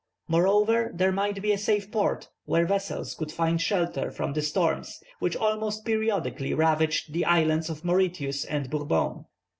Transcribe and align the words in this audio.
Moreover, 0.27 0.89
there 0.95 1.11
might 1.11 1.43
be 1.43 1.51
a 1.51 1.59
safe 1.59 1.91
port, 1.91 2.27
where 2.45 2.65
vessels 2.65 3.13
could 3.13 3.31
find 3.31 3.61
shelter 3.61 4.09
from 4.09 4.33
the 4.33 4.41
storms 4.41 4.99
which 5.19 5.37
almost 5.37 5.85
periodically 5.85 6.55
ravaged 6.55 7.13
the 7.13 7.25
islands 7.25 7.69
of 7.69 7.85
Mauritius 7.85 8.43
and 8.43 8.67
Bourbon. 8.71 9.25